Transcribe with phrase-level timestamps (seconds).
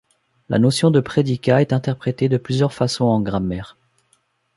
[0.49, 3.77] La notion de prédicat est interprétée de plusieurs façons en grammaire.